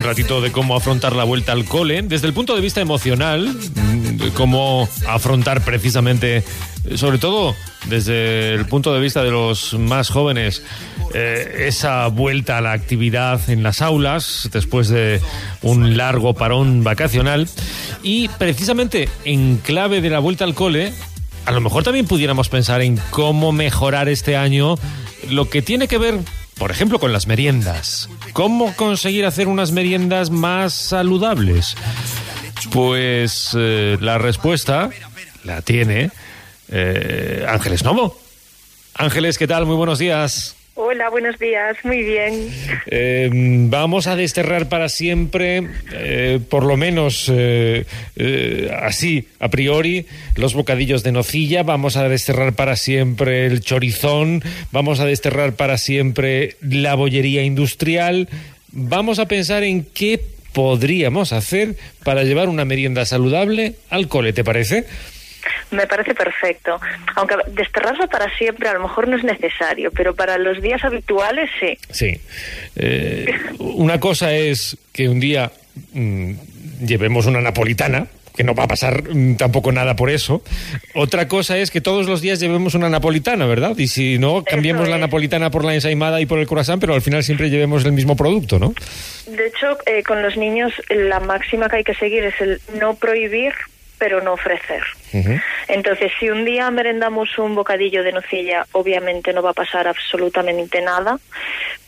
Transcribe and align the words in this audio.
Un 0.00 0.06
ratito 0.06 0.40
de 0.40 0.52
cómo 0.52 0.76
afrontar 0.76 1.16
la 1.16 1.24
vuelta 1.24 1.50
al 1.50 1.64
cole, 1.64 2.00
desde 2.02 2.28
el 2.28 2.32
punto 2.32 2.54
de 2.54 2.60
vista 2.60 2.80
emocional, 2.80 3.52
de 4.16 4.30
cómo 4.30 4.88
afrontar 5.08 5.64
precisamente, 5.64 6.44
sobre 6.94 7.18
todo 7.18 7.56
desde 7.86 8.54
el 8.54 8.64
punto 8.66 8.94
de 8.94 9.00
vista 9.00 9.24
de 9.24 9.32
los 9.32 9.74
más 9.74 10.08
jóvenes, 10.10 10.62
eh, 11.14 11.64
esa 11.66 12.06
vuelta 12.06 12.58
a 12.58 12.60
la 12.60 12.74
actividad 12.74 13.50
en 13.50 13.64
las 13.64 13.82
aulas 13.82 14.48
después 14.52 14.86
de 14.86 15.20
un 15.62 15.96
largo 15.96 16.32
parón 16.32 16.84
vacacional. 16.84 17.48
Y 18.04 18.28
precisamente 18.28 19.08
en 19.24 19.56
clave 19.56 20.00
de 20.00 20.10
la 20.10 20.20
vuelta 20.20 20.44
al 20.44 20.54
cole, 20.54 20.92
a 21.44 21.50
lo 21.50 21.60
mejor 21.60 21.82
también 21.82 22.06
pudiéramos 22.06 22.48
pensar 22.48 22.82
en 22.82 23.00
cómo 23.10 23.50
mejorar 23.50 24.08
este 24.08 24.36
año 24.36 24.76
lo 25.28 25.50
que 25.50 25.60
tiene 25.60 25.88
que 25.88 25.98
ver 25.98 26.20
por 26.58 26.72
ejemplo, 26.72 26.98
con 26.98 27.12
las 27.12 27.26
meriendas. 27.26 28.08
¿Cómo 28.38 28.72
conseguir 28.76 29.26
hacer 29.26 29.48
unas 29.48 29.72
meriendas 29.72 30.30
más 30.30 30.72
saludables? 30.72 31.74
Pues 32.70 33.50
eh, 33.58 33.98
la 34.00 34.16
respuesta 34.18 34.90
la 35.42 35.60
tiene 35.60 36.12
eh, 36.68 37.44
Ángeles 37.48 37.82
Novo. 37.82 38.16
Ángeles, 38.94 39.38
¿qué 39.38 39.48
tal? 39.48 39.66
Muy 39.66 39.74
buenos 39.74 39.98
días. 39.98 40.54
Hola, 40.98 41.10
buenos 41.10 41.38
días, 41.38 41.76
muy 41.84 42.02
bien. 42.02 42.50
Eh, 42.86 43.30
vamos 43.32 44.08
a 44.08 44.16
desterrar 44.16 44.68
para 44.68 44.88
siempre, 44.88 45.62
eh, 45.92 46.40
por 46.50 46.64
lo 46.64 46.76
menos 46.76 47.30
eh, 47.32 47.84
eh, 48.16 48.76
así, 48.82 49.28
a 49.38 49.48
priori, 49.48 50.06
los 50.34 50.54
bocadillos 50.54 51.04
de 51.04 51.12
nocilla, 51.12 51.62
vamos 51.62 51.96
a 51.96 52.08
desterrar 52.08 52.54
para 52.54 52.74
siempre 52.74 53.46
el 53.46 53.60
chorizón, 53.60 54.42
vamos 54.72 54.98
a 54.98 55.04
desterrar 55.04 55.52
para 55.52 55.78
siempre 55.78 56.56
la 56.62 56.96
bollería 56.96 57.44
industrial, 57.44 58.28
vamos 58.72 59.20
a 59.20 59.28
pensar 59.28 59.62
en 59.62 59.84
qué 59.84 60.20
podríamos 60.52 61.32
hacer 61.32 61.76
para 62.02 62.24
llevar 62.24 62.48
una 62.48 62.64
merienda 62.64 63.04
saludable 63.04 63.76
al 63.88 64.08
cole, 64.08 64.32
¿te 64.32 64.42
parece? 64.42 64.84
Me 65.70 65.86
parece 65.86 66.14
perfecto. 66.14 66.80
Aunque 67.16 67.36
desterrarlo 67.48 68.08
para 68.08 68.34
siempre 68.36 68.68
a 68.68 68.74
lo 68.74 68.80
mejor 68.80 69.08
no 69.08 69.16
es 69.16 69.24
necesario, 69.24 69.90
pero 69.92 70.14
para 70.14 70.38
los 70.38 70.62
días 70.62 70.82
habituales 70.84 71.50
sí. 71.60 71.78
Sí. 71.90 72.20
Eh, 72.76 73.26
una 73.58 74.00
cosa 74.00 74.32
es 74.32 74.76
que 74.92 75.08
un 75.08 75.20
día 75.20 75.50
mm, 75.92 76.32
llevemos 76.86 77.26
una 77.26 77.40
napolitana, 77.40 78.06
que 78.38 78.44
no 78.44 78.54
va 78.54 78.64
a 78.64 78.68
pasar 78.68 79.02
mm, 79.02 79.36
tampoco 79.36 79.72
nada 79.72 79.96
por 79.96 80.10
eso. 80.10 80.42
Otra 80.94 81.26
cosa 81.26 81.58
es 81.58 81.72
que 81.72 81.80
todos 81.80 82.06
los 82.06 82.20
días 82.20 82.38
llevemos 82.38 82.74
una 82.74 82.88
napolitana, 82.88 83.46
¿verdad? 83.46 83.76
Y 83.76 83.88
si 83.88 84.16
no, 84.18 84.44
cambiemos 84.44 84.88
la 84.88 84.96
napolitana 84.96 85.50
por 85.50 85.64
la 85.64 85.74
ensaimada 85.74 86.20
y 86.20 86.26
por 86.26 86.38
el 86.38 86.46
croissant, 86.46 86.80
pero 86.80 86.94
al 86.94 87.02
final 87.02 87.24
siempre 87.24 87.50
llevemos 87.50 87.84
el 87.84 87.92
mismo 87.92 88.16
producto, 88.16 88.60
¿no? 88.60 88.74
De 89.26 89.46
hecho, 89.48 89.76
eh, 89.86 90.04
con 90.04 90.22
los 90.22 90.36
niños 90.36 90.72
la 90.88 91.18
máxima 91.18 91.68
que 91.68 91.76
hay 91.78 91.84
que 91.84 91.94
seguir 91.94 92.22
es 92.22 92.40
el 92.40 92.60
no 92.80 92.94
prohibir, 92.94 93.52
pero 93.98 94.20
no 94.20 94.34
ofrecer. 94.34 94.82
Entonces, 95.68 96.12
si 96.18 96.28
un 96.28 96.44
día 96.44 96.70
merendamos 96.70 97.38
un 97.38 97.54
bocadillo 97.54 98.02
de 98.02 98.12
nocilla, 98.12 98.66
obviamente 98.72 99.32
no 99.32 99.42
va 99.42 99.50
a 99.50 99.54
pasar 99.54 99.88
absolutamente 99.88 100.80
nada, 100.80 101.18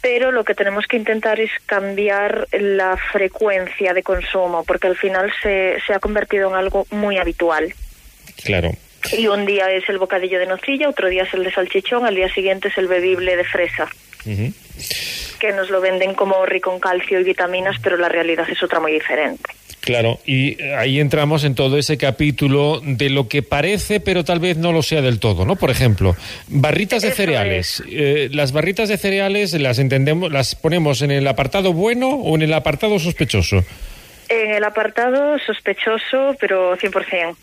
pero 0.01 0.33
lo 0.33 0.45
que 0.45 0.55
tenemos 0.55 0.87
que 0.87 0.97
intentar 0.97 1.41
es 1.41 1.51
cambiar 1.67 2.49
la 2.53 2.97
frecuencia 2.97 3.93
de 3.95 4.03
consumo, 4.03 4.65
porque 4.65 4.87
al 4.87 4.97
final 4.97 5.33
se, 5.43 5.77
se 5.87 5.93
ha 5.95 5.99
convertido 5.99 6.49
en 6.49 6.57
algo 6.57 6.87
muy 6.91 7.19
habitual. 7.19 7.75
Claro. 8.43 8.71
Y 9.13 9.27
un 9.29 9.47
día 9.47 9.71
es 9.71 9.89
el 9.89 9.99
bocadillo 9.99 10.39
de 10.39 10.47
nocilla, 10.47 10.89
otro 10.89 11.09
día 11.09 11.23
es 11.23 11.35
el 11.35 11.45
de 11.45 11.53
salchichón, 11.53 12.05
al 12.05 12.15
día 12.15 12.33
siguiente 12.33 12.69
es 12.69 12.79
el 12.79 12.87
bebible 12.87 13.37
de 13.37 13.45
fresa, 13.45 13.89
que 15.39 15.53
nos 15.53 15.71
lo 15.71 15.81
venden 15.81 16.15
como 16.15 16.45
rico 16.45 16.73
en 16.73 16.81
calcio 16.81 17.19
y 17.19 17.25
vitaminas, 17.25 17.77
pero 17.83 17.97
la 17.97 18.09
realidad 18.09 18.49
es 18.49 18.63
otra 18.63 18.79
muy 18.79 18.93
diferente. 18.93 19.51
Claro, 19.81 20.21
y 20.27 20.63
ahí 20.63 21.01
entramos 21.01 21.43
en 21.45 21.55
todo 21.55 21.79
ese 21.79 21.97
capítulo 21.97 22.81
de 22.85 23.09
lo 23.09 23.29
que 23.29 23.43
parece, 23.43 23.99
pero 23.99 24.25
tal 24.25 24.39
vez 24.39 24.59
no 24.59 24.73
lo 24.73 24.83
sea 24.83 25.01
del 25.01 25.19
todo, 25.19 25.47
¿no? 25.47 25.57
Por 25.57 25.71
ejemplo, 25.71 26.17
barritas 26.49 27.01
de 27.03 27.09
Eso 27.09 27.17
cereales. 27.17 27.83
Eh, 27.89 28.29
las 28.31 28.53
barritas 28.53 28.91
de 28.91 28.99
cereales 28.99 29.55
las 29.55 29.79
entendemos, 29.79 30.31
las 30.31 30.55
ponemos 30.55 31.01
en 31.01 31.11
el 31.11 31.27
apartado 31.27 31.73
bueno 31.73 32.09
o 32.09 32.37
en 32.37 32.43
el 32.43 32.53
apartado 32.53 32.99
sospechoso. 32.99 33.65
En 34.29 34.51
el 34.51 34.65
apartado 34.65 35.39
sospechoso, 35.39 36.37
pero 36.39 36.77
100%. 36.77 37.37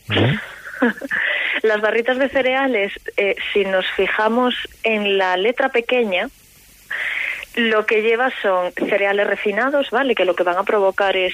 Las 1.63 1.81
barritas 1.81 2.19
de 2.19 2.29
cereales, 2.29 2.94
eh, 3.17 3.35
si 3.51 3.66
nos 3.66 3.85
fijamos 3.91 4.53
en 4.84 5.17
la 5.17 5.35
letra 5.38 5.69
pequeña, 5.69 6.29
lo 7.56 7.85
que 7.88 8.03
lleva 8.03 8.31
son 8.41 8.72
cereales 8.73 9.25
refinados, 9.25 9.90
¿vale? 9.90 10.13
Que 10.13 10.25
lo 10.25 10.35
que 10.35 10.44
van 10.44 10.57
a 10.57 10.63
provocar 10.63 11.17
es 11.17 11.34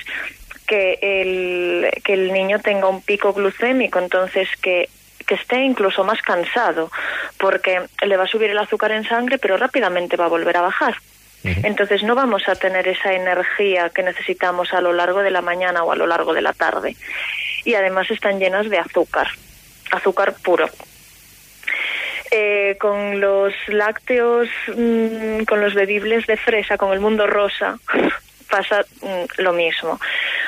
que 0.74 0.98
el, 1.22 1.92
que 2.04 2.14
el 2.14 2.34
niño 2.34 2.58
tenga 2.58 2.88
un 2.88 3.04
pico 3.04 3.32
glucémico, 3.32 4.00
entonces 4.00 4.50
que, 4.60 4.90
que 5.28 5.36
esté 5.36 5.60
incluso 5.60 6.04
más 6.04 6.20
cansado, 6.24 6.90
porque 7.38 7.80
le 8.04 8.18
va 8.18 8.24
a 8.24 8.28
subir 8.28 8.50
el 8.50 8.58
azúcar 8.58 8.92
en 8.92 9.04
sangre, 9.04 9.38
pero 9.38 9.56
rápidamente 9.58 10.18
va 10.18 10.26
a 10.26 10.30
volver 10.30 10.58
a 10.58 10.62
bajar. 10.62 10.96
Entonces 11.44 12.04
no 12.04 12.16
vamos 12.16 12.48
a 12.48 12.56
tener 12.56 12.88
esa 12.88 13.14
energía 13.14 13.90
que 13.90 14.02
necesitamos 14.02 14.74
a 14.74 14.80
lo 14.80 14.94
largo 14.94 15.22
de 15.22 15.30
la 15.30 15.42
mañana 15.42 15.84
o 15.84 15.92
a 15.92 15.96
lo 15.96 16.08
largo 16.08 16.34
de 16.34 16.42
la 16.42 16.54
tarde. 16.54 16.96
Y 17.66 17.76
además 17.76 18.10
están 18.10 18.40
llenas 18.40 18.70
de 18.70 18.80
azúcar, 18.80 19.28
azúcar 19.92 20.36
puro. 20.42 20.70
Eh, 22.32 22.78
con 22.80 23.20
los 23.20 23.54
lácteos, 23.68 24.48
mm, 24.74 25.44
con 25.44 25.60
los 25.60 25.74
bebibles 25.74 26.26
de 26.28 26.38
fresa, 26.38 26.78
con 26.78 26.94
el 26.94 27.02
mundo 27.02 27.28
rosa, 27.28 27.78
pasa 28.50 28.86
mm, 29.02 29.42
lo 29.42 29.52
mismo. 29.52 30.00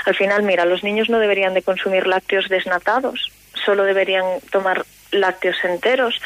Al 0.05 0.15
final, 0.15 0.43
mira, 0.43 0.65
los 0.65 0.83
niños 0.83 1.09
no 1.09 1.19
deberían 1.19 1.53
de 1.53 1.63
consumir 1.63 2.07
lácteos 2.07 2.47
desnatados, 2.47 3.31
solo 3.65 3.83
deberían 3.83 4.23
tomar 4.51 4.85
lácteos 5.11 5.57
enteros. 5.63 6.21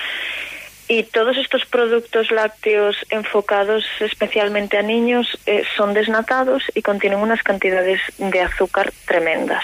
Y 0.87 1.03
todos 1.03 1.37
estos 1.37 1.65
productos 1.65 2.31
lácteos 2.31 2.97
enfocados 3.11 3.85
especialmente 3.99 4.77
a 4.77 4.81
niños 4.81 5.27
eh, 5.45 5.63
son 5.77 5.93
desnatados 5.93 6.63
y 6.73 6.81
contienen 6.81 7.19
unas 7.19 7.43
cantidades 7.43 8.01
de 8.17 8.41
azúcar 8.41 8.91
tremendas. 9.05 9.63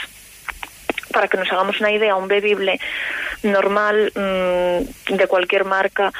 Para 1.11 1.27
que 1.27 1.37
nos 1.37 1.51
hagamos 1.51 1.79
una 1.79 1.91
idea, 1.91 2.15
un 2.15 2.27
bebible 2.27 2.79
normal 3.41 4.11
mm, 4.15 5.15
de 5.15 5.27
cualquier 5.27 5.65
marca, 5.65 6.13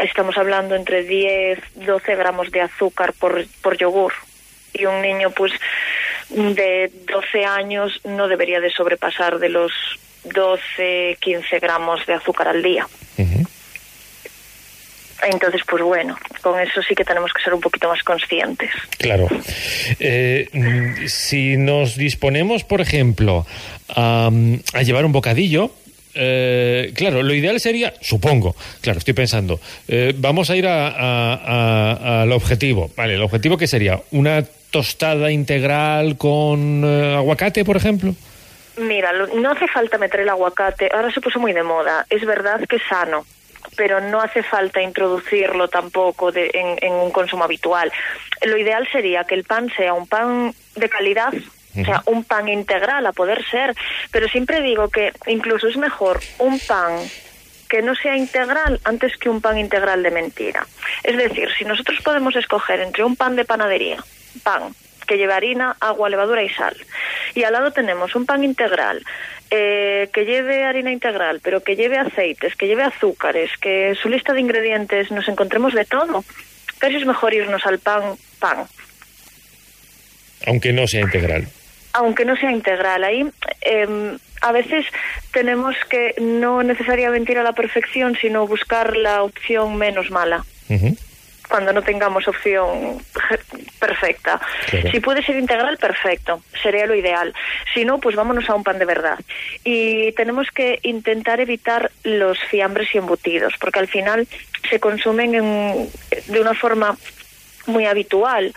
estamos 0.00 0.36
hablando 0.38 0.76
entre 0.76 1.02
10, 1.02 1.58
12 1.74 2.14
gramos 2.14 2.50
de 2.52 2.60
azúcar 2.60 3.12
por, 3.14 3.44
por 3.62 3.76
yogur. 3.76 4.12
Y 4.74 4.86
un 4.86 5.02
niño, 5.02 5.30
pues, 5.30 5.52
de 6.34 6.90
12 7.12 7.44
años 7.44 8.00
no 8.04 8.28
debería 8.28 8.60
de 8.60 8.70
sobrepasar 8.70 9.38
de 9.38 9.48
los 9.48 9.72
12, 10.24 11.18
15 11.20 11.58
gramos 11.58 12.04
de 12.06 12.14
azúcar 12.14 12.48
al 12.48 12.62
día. 12.62 12.86
Entonces, 15.22 15.62
pues 15.68 15.82
bueno, 15.82 16.16
con 16.40 16.58
eso 16.60 16.82
sí 16.82 16.94
que 16.96 17.04
tenemos 17.04 17.32
que 17.32 17.42
ser 17.42 17.54
un 17.54 17.60
poquito 17.60 17.88
más 17.88 18.02
conscientes. 18.02 18.70
Claro. 18.98 19.28
Eh, 20.00 20.48
mm, 20.52 21.06
si 21.06 21.56
nos 21.56 21.96
disponemos, 21.96 22.64
por 22.64 22.80
ejemplo, 22.80 23.46
a, 23.94 24.30
a 24.74 24.82
llevar 24.82 25.04
un 25.04 25.12
bocadillo, 25.12 25.70
eh, 26.14 26.92
claro, 26.94 27.22
lo 27.22 27.34
ideal 27.34 27.58
sería, 27.60 27.94
supongo, 28.00 28.54
claro, 28.80 28.98
estoy 28.98 29.14
pensando, 29.14 29.60
eh, 29.88 30.12
vamos 30.16 30.50
a 30.50 30.56
ir 30.56 30.66
a- 30.66 30.88
a- 30.88 31.34
a- 31.34 32.22
al 32.22 32.32
objetivo. 32.32 32.90
Vale, 32.96 33.14
el 33.14 33.22
objetivo 33.22 33.56
que 33.56 33.66
sería 33.66 34.00
una 34.10 34.42
tostada 34.70 35.30
integral 35.30 36.16
con 36.16 36.82
eh, 36.84 37.14
aguacate, 37.16 37.64
por 37.64 37.76
ejemplo. 37.76 38.14
Mira, 38.78 39.12
no 39.34 39.50
hace 39.50 39.68
falta 39.68 39.98
meter 39.98 40.20
el 40.20 40.28
aguacate, 40.30 40.88
ahora 40.94 41.12
se 41.12 41.20
puso 41.20 41.38
muy 41.38 41.52
de 41.52 41.62
moda, 41.62 42.06
es 42.08 42.24
verdad 42.24 42.60
que 42.66 42.76
es 42.76 42.82
sano, 42.88 43.26
pero 43.76 44.00
no 44.00 44.20
hace 44.20 44.42
falta 44.42 44.80
introducirlo 44.82 45.68
tampoco 45.68 46.32
de- 46.32 46.50
en 46.54 46.92
un 46.92 47.10
consumo 47.10 47.44
habitual. 47.44 47.92
Lo 48.46 48.56
ideal 48.56 48.88
sería 48.90 49.24
que 49.24 49.34
el 49.34 49.44
pan 49.44 49.70
sea 49.76 49.92
un 49.92 50.06
pan 50.06 50.54
de 50.74 50.88
calidad, 50.88 51.32
o 51.80 51.84
sea, 51.84 52.02
un 52.06 52.24
pan 52.24 52.48
integral 52.48 53.06
a 53.06 53.12
poder 53.12 53.44
ser, 53.48 53.74
pero 54.10 54.28
siempre 54.28 54.60
digo 54.60 54.88
que 54.88 55.12
incluso 55.26 55.68
es 55.68 55.76
mejor 55.76 56.20
un 56.38 56.58
pan 56.60 56.98
que 57.68 57.80
no 57.80 57.94
sea 57.94 58.14
integral 58.16 58.78
antes 58.84 59.16
que 59.16 59.30
un 59.30 59.40
pan 59.40 59.56
integral 59.56 60.02
de 60.02 60.10
mentira. 60.10 60.66
Es 61.02 61.16
decir, 61.16 61.48
si 61.56 61.64
nosotros 61.64 62.00
podemos 62.02 62.36
escoger 62.36 62.80
entre 62.80 63.02
un 63.02 63.16
pan 63.16 63.34
de 63.34 63.46
panadería, 63.46 64.04
pan 64.42 64.74
que 65.06 65.16
lleve 65.16 65.32
harina, 65.32 65.76
agua, 65.80 66.10
levadura 66.10 66.42
y 66.42 66.50
sal, 66.50 66.76
y 67.34 67.44
al 67.44 67.54
lado 67.54 67.72
tenemos 67.72 68.14
un 68.14 68.26
pan 68.26 68.44
integral 68.44 69.02
eh, 69.50 70.10
que 70.12 70.24
lleve 70.24 70.64
harina 70.64 70.92
integral, 70.92 71.40
pero 71.42 71.62
que 71.62 71.74
lleve 71.74 71.98
aceites, 71.98 72.54
que 72.56 72.66
lleve 72.66 72.82
azúcares, 72.82 73.50
que 73.58 73.94
su 74.00 74.10
lista 74.10 74.34
de 74.34 74.40
ingredientes 74.40 75.10
nos 75.10 75.26
encontremos 75.28 75.72
de 75.72 75.86
todo, 75.86 76.24
casi 76.78 76.96
es 76.96 77.06
mejor 77.06 77.32
irnos 77.32 77.64
al 77.64 77.78
pan 77.78 78.16
pan, 78.38 78.66
Aunque 80.46 80.72
no 80.72 80.86
sea 80.86 81.00
integral. 81.00 81.46
Aunque 81.92 82.24
no 82.24 82.36
sea 82.36 82.50
integral. 82.50 83.04
Ahí 83.04 83.26
eh, 83.62 84.16
a 84.40 84.52
veces 84.52 84.84
tenemos 85.32 85.76
que 85.88 86.14
no 86.20 86.62
necesariamente 86.62 87.32
ir 87.32 87.38
a 87.38 87.42
la 87.42 87.52
perfección, 87.52 88.16
sino 88.20 88.46
buscar 88.46 88.96
la 88.96 89.22
opción 89.22 89.76
menos 89.76 90.10
mala. 90.10 90.44
Cuando 91.48 91.72
no 91.74 91.82
tengamos 91.82 92.26
opción 92.28 93.02
perfecta. 93.78 94.40
Si 94.90 95.00
puede 95.00 95.22
ser 95.22 95.36
integral, 95.36 95.76
perfecto, 95.76 96.42
sería 96.62 96.86
lo 96.86 96.94
ideal. 96.94 97.34
Si 97.74 97.84
no, 97.84 97.98
pues 97.98 98.16
vámonos 98.16 98.48
a 98.48 98.54
un 98.54 98.64
pan 98.64 98.78
de 98.78 98.86
verdad. 98.86 99.18
Y 99.62 100.12
tenemos 100.12 100.48
que 100.50 100.78
intentar 100.82 101.40
evitar 101.40 101.90
los 102.04 102.38
fiambres 102.50 102.94
y 102.94 102.98
embutidos, 102.98 103.52
porque 103.60 103.80
al 103.80 103.88
final 103.88 104.26
se 104.70 104.80
consumen 104.80 105.32
de 105.32 106.40
una 106.40 106.54
forma 106.54 106.96
muy 107.66 107.84
habitual 107.84 108.54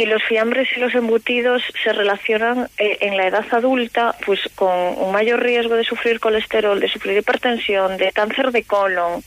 y 0.00 0.06
los 0.06 0.22
fiambres 0.22 0.66
y 0.74 0.80
los 0.80 0.94
embutidos 0.94 1.62
se 1.84 1.92
relacionan 1.92 2.70
eh, 2.78 2.96
en 3.02 3.18
la 3.18 3.26
edad 3.26 3.44
adulta 3.50 4.16
pues 4.24 4.40
con 4.54 4.74
un 4.96 5.12
mayor 5.12 5.42
riesgo 5.42 5.74
de 5.74 5.84
sufrir 5.84 6.20
colesterol, 6.20 6.80
de 6.80 6.88
sufrir 6.88 7.18
hipertensión, 7.18 7.98
de 7.98 8.10
cáncer 8.10 8.50
de 8.50 8.62
colon. 8.62 9.22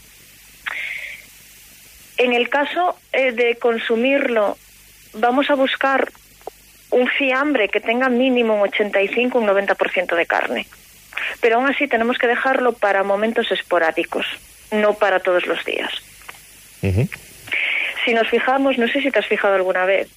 En 2.18 2.34
el 2.34 2.50
caso 2.50 2.98
eh, 3.12 3.34
de 3.34 3.58
consumirlo, 3.58 4.58
vamos 5.14 5.52
a 5.52 5.56
buscar 5.56 6.12
un 6.90 7.08
fiambre 7.08 7.70
que 7.70 7.80
tenga 7.80 8.10
mínimo 8.10 8.56
un 8.56 8.62
85 8.62 9.38
un 9.38 9.48
90% 9.48 10.16
de 10.16 10.26
carne. 10.26 10.68
Pero 11.40 11.58
aún 11.58 11.68
así 11.68 11.88
tenemos 11.88 12.18
que 12.18 12.26
dejarlo 12.26 12.74
para 12.74 13.04
momentos 13.04 13.52
esporádicos, 13.52 14.26
no 14.72 14.96
para 14.96 15.20
todos 15.20 15.46
los 15.46 15.64
días. 15.66 15.92
Si 16.82 18.14
nos 18.16 18.28
fijamos, 18.28 18.80
no 18.80 18.88
sé 18.88 19.02
si 19.02 19.12
te 19.12 19.20
has 19.20 19.28
fijado 19.28 19.54
alguna 19.54 19.86
vez, 19.86 20.10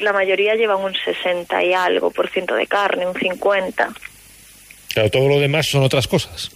la 0.00 0.12
mayoría 0.12 0.54
llevan 0.54 0.82
un 0.82 0.94
60 0.94 1.62
y 1.62 1.72
algo 1.72 2.10
por 2.10 2.28
ciento 2.28 2.54
de 2.54 2.66
carne, 2.66 3.06
un 3.06 3.14
50. 3.14 3.88
Pero 4.94 5.10
todo 5.10 5.28
lo 5.28 5.38
demás 5.38 5.66
son 5.66 5.82
otras 5.82 6.08
cosas. 6.08 6.50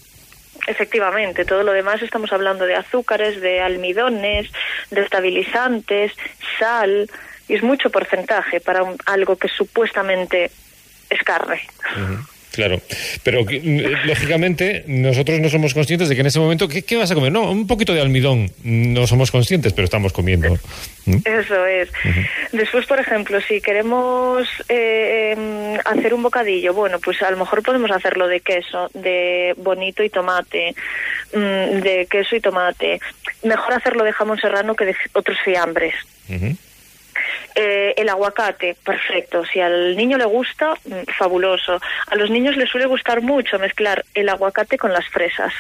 Efectivamente, 0.66 1.44
todo 1.44 1.62
lo 1.62 1.72
demás 1.72 2.02
estamos 2.02 2.32
hablando 2.32 2.64
de 2.64 2.74
azúcares, 2.74 3.40
de 3.40 3.60
almidones, 3.60 4.50
de 4.90 5.02
estabilizantes, 5.02 6.12
sal, 6.58 7.10
y 7.48 7.54
es 7.54 7.62
mucho 7.62 7.90
porcentaje 7.90 8.60
para 8.60 8.82
algo 9.06 9.36
que 9.36 9.48
supuestamente 9.48 10.50
es 11.10 11.22
carne. 11.22 11.60
Claro, 12.54 12.80
pero 13.24 13.44
mm, 13.44 14.06
lógicamente 14.06 14.84
nosotros 14.86 15.40
no 15.40 15.48
somos 15.48 15.74
conscientes 15.74 16.08
de 16.08 16.14
que 16.14 16.20
en 16.20 16.28
ese 16.28 16.38
momento, 16.38 16.68
¿qué, 16.68 16.96
vas 16.96 17.10
a 17.10 17.14
comer? 17.14 17.32
No, 17.32 17.50
un 17.50 17.66
poquito 17.66 17.92
de 17.92 18.00
almidón. 18.00 18.48
No 18.62 19.08
somos 19.08 19.32
conscientes, 19.32 19.72
pero 19.72 19.86
estamos 19.86 20.12
comiendo. 20.12 20.56
¿Mm? 21.04 21.16
Eso 21.24 21.66
es. 21.66 21.90
Después, 22.52 22.86
por 22.86 23.00
ejemplo, 23.00 23.40
si 23.40 23.60
queremos 23.60 24.46
eh, 24.68 25.34
em, 25.36 25.80
hacer 25.84 26.14
un 26.14 26.22
bocadillo, 26.22 26.72
bueno, 26.74 27.00
pues 27.00 27.20
a 27.22 27.30
lo 27.32 27.38
mejor 27.38 27.64
podemos 27.64 27.90
hacerlo 27.90 28.28
de 28.28 28.38
queso, 28.38 28.88
de 28.94 29.54
bonito 29.56 30.04
y 30.04 30.10
tomate, 30.10 30.76
mm, 31.32 31.80
de 31.80 32.06
queso 32.08 32.36
y 32.36 32.40
tomate. 32.40 33.00
Mejor 33.42 33.74
hacerlo 33.74 34.04
de 34.04 34.12
jamón 34.12 34.38
serrano 34.38 34.76
que 34.76 34.84
de 34.84 34.96
otros 35.12 35.38
fiambres. 35.44 35.94
Eh, 37.54 37.94
el 37.96 38.08
aguacate, 38.08 38.76
perfecto. 38.84 39.44
Si 39.44 39.60
al 39.60 39.96
niño 39.96 40.18
le 40.18 40.24
gusta, 40.24 40.74
mm, 40.84 41.12
fabuloso. 41.16 41.80
A 42.08 42.16
los 42.16 42.30
niños 42.30 42.56
les 42.56 42.68
suele 42.68 42.86
gustar 42.86 43.22
mucho 43.22 43.58
mezclar 43.58 44.04
el 44.14 44.28
aguacate 44.28 44.76
con 44.76 44.92
las 44.92 45.06
fresas. 45.08 45.52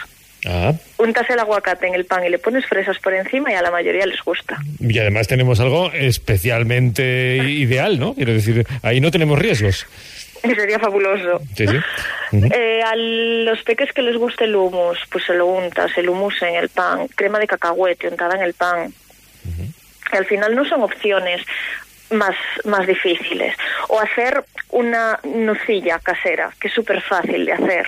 Ah. 0.46 0.74
Untas 0.98 1.28
el 1.30 1.38
aguacate 1.38 1.86
en 1.86 1.94
el 1.94 2.04
pan 2.04 2.24
y 2.24 2.28
le 2.28 2.38
pones 2.38 2.66
fresas 2.66 2.98
por 2.98 3.14
encima 3.14 3.50
y 3.50 3.54
a 3.54 3.62
la 3.62 3.70
mayoría 3.70 4.04
les 4.06 4.20
gusta. 4.22 4.58
Y 4.78 4.98
además 4.98 5.26
tenemos 5.26 5.58
algo 5.60 5.90
especialmente 5.92 7.36
ideal, 7.38 7.98
¿no? 7.98 8.14
Quiero 8.14 8.32
decir, 8.32 8.66
ahí 8.82 9.00
no 9.00 9.10
tenemos 9.10 9.38
riesgos. 9.38 9.86
Sería 10.42 10.78
fabuloso. 10.78 11.40
Sí, 11.56 11.66
sí. 11.66 11.76
Eh, 12.52 12.82
a 12.82 12.96
los 12.96 13.62
peques 13.62 13.92
que 13.92 14.02
les 14.02 14.16
guste 14.16 14.44
el 14.44 14.56
humus, 14.56 14.98
pues 15.08 15.24
se 15.24 15.34
lo 15.34 15.46
untas, 15.46 15.96
el 15.96 16.08
humus 16.08 16.42
en 16.42 16.56
el 16.56 16.68
pan, 16.68 17.06
crema 17.14 17.38
de 17.38 17.46
cacahuete 17.46 18.08
untada 18.08 18.34
en 18.34 18.42
el 18.42 18.54
pan. 18.54 18.92
Que 20.10 20.18
al 20.18 20.26
final 20.26 20.56
no 20.56 20.64
son 20.64 20.82
opciones 20.82 21.42
más, 22.10 22.36
más 22.64 22.86
difíciles. 22.86 23.54
O 23.88 24.00
hacer 24.00 24.44
una 24.70 25.18
nocilla 25.24 25.98
casera, 25.98 26.50
que 26.60 26.68
es 26.68 26.74
súper 26.74 27.00
fácil 27.02 27.44
de 27.44 27.52
hacer. 27.52 27.86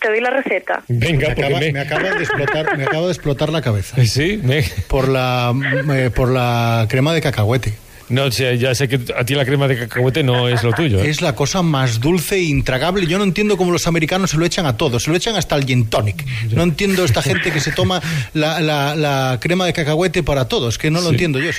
Te 0.00 0.08
doy 0.08 0.20
la 0.20 0.30
receta. 0.30 0.82
Venga, 0.88 1.28
me 1.28 1.32
acaba, 1.32 1.60
me... 1.60 1.80
acaba 1.80 2.10
de 2.10 2.24
explotar, 2.24 2.76
me 2.76 2.84
acaba 2.84 3.06
de 3.06 3.12
explotar 3.12 3.48
la 3.50 3.62
cabeza. 3.62 3.96
Sí, 4.06 4.42
por 4.88 5.08
la 5.08 5.54
eh, 5.94 6.10
por 6.10 6.28
la 6.28 6.86
crema 6.88 7.14
de 7.14 7.20
cacahuete. 7.20 7.74
No, 8.12 8.28
ya 8.28 8.74
sé 8.74 8.88
que 8.88 9.00
a 9.16 9.24
ti 9.24 9.34
la 9.34 9.46
crema 9.46 9.66
de 9.66 9.78
cacahuete 9.78 10.22
no 10.22 10.46
es 10.46 10.62
lo 10.62 10.74
tuyo. 10.74 11.00
¿eh? 11.00 11.08
Es 11.08 11.22
la 11.22 11.34
cosa 11.34 11.62
más 11.62 11.98
dulce 11.98 12.34
e 12.36 12.42
intragable. 12.42 13.06
Yo 13.06 13.16
no 13.16 13.24
entiendo 13.24 13.56
cómo 13.56 13.72
los 13.72 13.86
americanos 13.86 14.32
se 14.32 14.36
lo 14.36 14.44
echan 14.44 14.66
a 14.66 14.76
todo. 14.76 15.00
Se 15.00 15.08
lo 15.10 15.16
echan 15.16 15.34
hasta 15.34 15.54
al 15.54 15.64
gin 15.64 15.88
tonic. 15.88 16.22
No 16.50 16.62
entiendo 16.62 17.06
esta 17.06 17.22
gente 17.22 17.50
que 17.50 17.58
se 17.58 17.72
toma 17.72 18.02
la, 18.34 18.60
la, 18.60 19.38
crema 19.40 19.64
de 19.64 19.72
cacahuete 19.72 20.22
para 20.22 20.46
todos, 20.46 20.76
que 20.76 20.90
no 20.90 21.00
lo 21.00 21.08
entiendo 21.08 21.38
yo. 21.38 21.52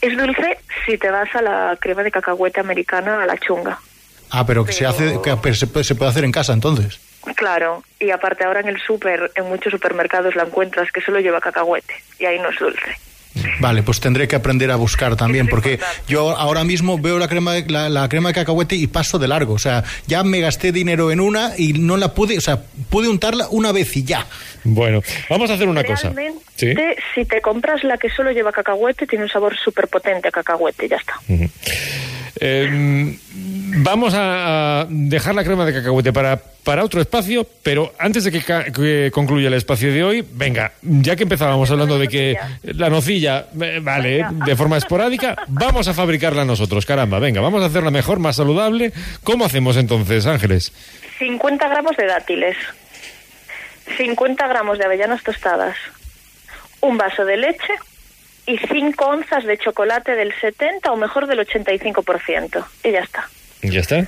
Es 0.00 0.16
dulce 0.16 0.58
si 0.86 0.96
te 0.96 1.10
vas 1.10 1.34
a 1.34 1.42
la 1.42 1.76
crema 1.80 2.04
de 2.04 2.12
cacahuete 2.12 2.60
americana, 2.60 3.24
a 3.24 3.26
la 3.26 3.36
chunga. 3.36 3.80
Ah, 4.30 4.46
pero 4.46 4.64
que 4.64 4.72
se 4.72 4.86
hace, 4.86 5.18
que 5.24 5.54
se, 5.54 5.66
puede, 5.66 5.82
se 5.82 5.96
puede 5.96 6.08
hacer 6.08 6.22
en 6.22 6.30
casa 6.30 6.52
entonces. 6.52 7.00
Claro, 7.34 7.82
y 7.98 8.12
aparte 8.12 8.44
ahora 8.44 8.60
en 8.60 8.68
el 8.68 8.80
súper, 8.80 9.32
en 9.34 9.46
muchos 9.46 9.72
supermercados 9.72 10.36
la 10.36 10.44
encuentras 10.44 10.92
que 10.92 11.00
solo 11.00 11.18
lleva 11.18 11.40
cacahuete 11.40 11.94
y 12.20 12.26
ahí 12.26 12.38
no 12.38 12.50
es 12.50 12.58
dulce. 12.60 12.96
Vale, 13.60 13.82
pues 13.82 14.00
tendré 14.00 14.28
que 14.28 14.36
aprender 14.36 14.70
a 14.70 14.76
buscar 14.76 15.16
también, 15.16 15.48
porque 15.48 15.80
yo 16.06 16.36
ahora 16.36 16.64
mismo 16.64 16.98
veo 16.98 17.18
la 17.18 17.28
crema, 17.28 17.52
de, 17.52 17.64
la, 17.68 18.08
crema 18.08 18.28
de 18.28 18.34
cacahuete 18.34 18.76
y 18.76 18.86
paso 18.86 19.18
de 19.18 19.28
largo. 19.28 19.54
O 19.54 19.58
sea, 19.58 19.84
ya 20.06 20.22
me 20.22 20.40
gasté 20.40 20.72
dinero 20.72 21.10
en 21.10 21.20
una 21.20 21.52
y 21.56 21.72
no 21.72 21.96
la 21.96 22.14
pude, 22.14 22.38
o 22.38 22.40
sea, 22.40 22.62
pude 22.90 23.08
untarla 23.08 23.48
una 23.50 23.72
vez 23.72 23.96
y 23.96 24.04
ya. 24.04 24.26
Bueno, 24.62 25.02
vamos 25.28 25.50
a 25.50 25.54
hacer 25.54 25.68
una 25.68 25.82
cosa. 25.84 26.12
¿Sí? 26.56 26.74
Si 27.14 27.24
te 27.24 27.40
compras 27.40 27.82
la 27.82 27.98
que 27.98 28.08
solo 28.08 28.30
lleva 28.30 28.52
cacahuete, 28.52 29.06
tiene 29.06 29.24
un 29.24 29.30
sabor 29.30 29.56
súper 29.56 29.88
potente 29.88 30.28
a 30.28 30.30
cacahuete, 30.30 30.88
ya 30.88 30.96
está. 30.96 31.14
Em, 32.40 33.16
vamos 33.82 34.14
a 34.16 34.86
dejar 34.88 35.34
la 35.34 35.44
crema 35.44 35.64
de 35.64 35.72
cacahuete 35.72 36.12
para, 36.12 36.36
para 36.36 36.84
otro 36.84 37.00
espacio, 37.00 37.46
pero 37.62 37.92
antes 37.98 38.24
de 38.24 38.32
que, 38.32 39.10
concluya 39.12 39.48
el 39.48 39.54
espacio 39.54 39.92
de 39.92 40.02
hoy, 40.02 40.24
venga, 40.32 40.72
ya 40.82 41.14
que 41.14 41.24
empezábamos 41.24 41.70
hablando 41.70 41.98
de 41.98 42.08
que 42.08 42.36
la 42.62 42.90
nocilla, 42.90 43.46
eh, 43.60 43.80
vale, 43.82 44.26
de 44.46 44.56
forma 44.56 44.76
esporádica, 44.76 45.36
vamos 45.48 45.86
a 45.88 45.94
fabricarla 45.94 46.44
nosotros, 46.44 46.86
caramba, 46.86 47.18
venga, 47.18 47.40
vamos 47.40 47.62
a 47.62 47.66
hacerla 47.66 47.90
mejor, 47.90 48.18
más 48.18 48.36
saludable. 48.36 48.92
¿Cómo 49.22 49.44
hacemos 49.44 49.76
entonces, 49.76 50.26
Ángeles? 50.26 50.72
50 51.18 51.68
gramos 51.68 51.96
de 51.96 52.06
dátiles, 52.06 52.56
50 53.96 54.46
gramos 54.48 54.78
de 54.78 54.84
avellanas 54.84 55.22
tostadas, 55.22 55.76
un 56.80 56.96
vaso 56.98 57.24
de 57.24 57.36
leche, 57.36 57.74
y 58.46 58.58
5 58.58 59.04
onzas 59.04 59.44
de 59.44 59.58
chocolate 59.58 60.14
del 60.14 60.32
70 60.40 60.90
o 60.90 60.96
mejor 60.96 61.26
del 61.26 61.40
85%. 61.40 62.64
Y 62.84 62.92
ya 62.92 63.00
está. 63.00 63.28
¿Ya 63.62 63.80
está? 63.80 64.06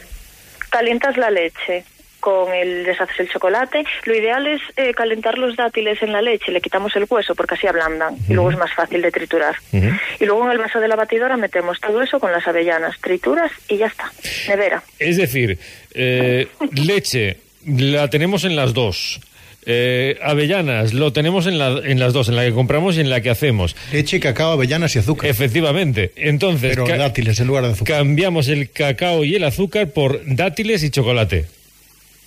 Calientas 0.71 1.17
la 1.17 1.31
leche 1.31 1.85
con 2.21 2.53
el 2.53 2.85
deshaces 2.85 3.21
el 3.21 3.31
chocolate. 3.31 3.85
Lo 4.05 4.15
ideal 4.15 4.47
es 4.49 4.61
eh, 4.77 4.93
calentar 4.95 5.39
los 5.39 5.55
dátiles 5.55 6.03
en 6.03 6.13
la 6.13 6.23
leche, 6.23 6.51
le 6.51 6.61
quitamos 6.61 6.97
el 6.97 7.07
hueso 7.09 7.37
porque 7.37 7.55
así 7.55 7.67
ablandan 7.69 8.17
y 8.29 8.35
luego 8.35 8.51
es 8.51 8.59
más 8.59 8.73
fácil 8.75 9.01
de 9.01 9.13
triturar. 9.13 9.55
Y 9.73 10.25
luego 10.25 10.45
en 10.45 10.51
el 10.51 10.59
vaso 10.59 10.81
de 10.81 10.89
la 10.89 10.97
batidora 10.97 11.37
metemos 11.37 11.81
todo 11.81 12.03
eso 12.03 12.19
con 12.19 12.33
las 12.33 12.47
avellanas, 12.49 12.99
trituras 13.01 13.53
y 13.69 13.77
ya 13.77 13.87
está. 13.87 14.11
Nevera. 14.49 14.83
Es 14.99 15.19
decir, 15.19 15.57
eh, 15.95 16.49
leche 16.73 17.37
la 17.65 18.11
tenemos 18.11 18.45
en 18.45 18.57
las 18.57 18.75
dos. 18.75 19.21
Eh, 19.69 20.17
avellanas, 20.23 20.95
lo 20.95 21.13
tenemos 21.13 21.49
en, 21.49 21.55
en, 21.55 21.99
las 21.99 22.13
dos, 22.13 22.29
en 22.29 22.37
la 22.37 22.45
que 22.45 22.53
compramos 22.53 22.97
y 22.97 23.01
en 23.01 23.11
la 23.11 23.21
que 23.21 23.31
hacemos. 23.31 23.75
Leche, 23.93 24.21
cacao, 24.21 24.53
avellanas 24.53 24.95
y 24.95 25.01
azúcar. 25.01 25.29
Efectivamente. 25.29 26.13
Entonces, 26.15 26.77
Pero 26.77 26.87
dátiles 26.97 27.41
en 27.41 27.49
lugar 27.49 27.65
de 27.65 27.73
azúcar. 27.73 27.99
Cambiamos 27.99 28.47
el 28.49 28.71
cacao 28.71 29.25
y 29.25 29.35
el 29.35 29.43
azúcar 29.43 29.89
por 29.89 30.21
dátiles 30.25 30.85
y 30.85 30.91
chocolate. 30.91 31.47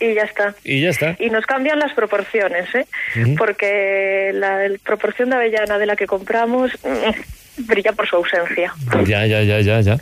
Y 0.01 0.13
ya 0.13 0.23
está. 0.23 0.55
Y 0.63 0.81
ya 0.81 0.89
está. 0.89 1.15
Y 1.19 1.29
nos 1.29 1.45
cambian 1.45 1.79
las 1.79 1.93
proporciones, 1.93 2.67
¿eh? 2.73 2.85
Porque 3.37 4.31
la, 4.33 4.67
proporción 4.83 5.29
de 5.29 5.35
avellana 5.37 5.77
de 5.77 5.85
la 5.85 5.95
que 5.95 6.07
compramos 6.07 6.71
mm, 6.83 7.65
brilla 7.67 7.91
por 7.91 8.07
su 8.07 8.17
ausencia. 8.17 8.73
Ya, 9.05 9.25
ya, 9.25 9.43
ya, 9.43 9.59
ya, 9.59 9.81
ya. 9.81 9.97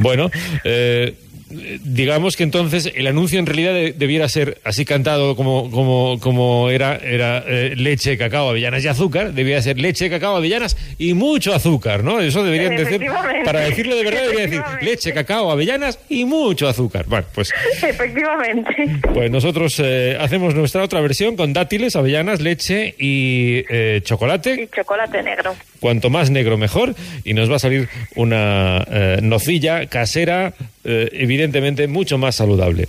Bueno, 0.00 0.30
eh, 0.64 1.14
digamos 1.50 2.36
que 2.36 2.42
entonces 2.42 2.92
el 2.94 3.06
anuncio 3.06 3.38
en 3.38 3.46
realidad 3.46 3.94
debiera 3.96 4.28
ser 4.28 4.58
así 4.64 4.84
cantado 4.84 5.34
como, 5.34 5.70
como, 5.70 6.18
como 6.20 6.68
era, 6.70 6.96
era 6.96 7.42
eh, 7.46 7.74
leche, 7.76 8.18
cacao, 8.18 8.50
avellanas 8.50 8.84
y 8.84 8.88
azúcar, 8.88 9.32
debía 9.32 9.60
ser 9.62 9.78
leche, 9.78 10.10
cacao, 10.10 10.36
avellanas 10.36 10.76
y 10.98 11.14
mucho 11.14 11.54
azúcar, 11.54 12.04
¿no? 12.04 12.20
Eso 12.20 12.44
deberían 12.44 12.76
decir, 12.76 13.00
para 13.44 13.60
decirlo 13.60 13.96
de 13.96 14.04
verdad 14.04 14.22
debería 14.22 14.46
decir 14.46 14.62
leche, 14.82 15.12
cacao, 15.14 15.50
avellanas 15.50 15.98
y 16.08 16.24
mucho 16.24 16.68
azúcar. 16.68 17.06
Bueno, 17.06 17.26
pues... 17.34 17.52
Efectivamente. 17.82 19.00
Pues 19.14 19.30
nosotros 19.30 19.80
eh, 19.82 20.18
hacemos 20.20 20.54
nuestra 20.54 20.82
otra 20.82 21.00
versión 21.00 21.36
con 21.36 21.52
dátiles, 21.52 21.96
avellanas, 21.96 22.40
leche 22.40 22.94
y 22.98 23.64
eh, 23.70 24.00
chocolate. 24.04 24.62
Y 24.62 24.76
chocolate 24.76 25.22
negro. 25.22 25.56
Cuanto 25.80 26.10
más 26.10 26.30
negro 26.30 26.58
mejor 26.58 26.94
y 27.24 27.34
nos 27.34 27.50
va 27.50 27.56
a 27.56 27.60
salir 27.60 27.88
una 28.16 28.84
nocilla 29.22 29.86
casera 29.86 30.52
evidentemente 30.84 31.86
mucho 31.88 32.18
más 32.18 32.36
saludable. 32.36 32.88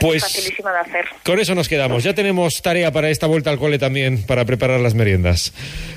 Pues 0.00 0.22
Facilísima 0.22 0.72
de 0.72 0.78
hacer. 0.78 1.06
con 1.24 1.40
eso 1.40 1.54
nos 1.54 1.68
quedamos. 1.68 2.04
Ya 2.04 2.14
tenemos 2.14 2.62
tarea 2.62 2.92
para 2.92 3.10
esta 3.10 3.26
vuelta 3.26 3.50
al 3.50 3.58
cole 3.58 3.78
también, 3.78 4.22
para 4.22 4.44
preparar 4.44 4.80
las 4.80 4.94
meriendas. 4.94 5.52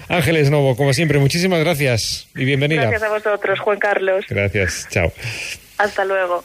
Ángeles 0.07 0.49
Novo, 0.49 0.75
como 0.75 0.93
siempre, 0.93 1.19
muchísimas 1.19 1.59
gracias 1.59 2.27
y 2.35 2.45
bienvenida. 2.45 2.81
Gracias 2.81 3.03
a 3.03 3.09
vosotros, 3.09 3.59
Juan 3.59 3.79
Carlos. 3.79 4.25
Gracias, 4.29 4.87
chao. 4.89 5.11
Hasta 5.77 6.05
luego. 6.05 6.43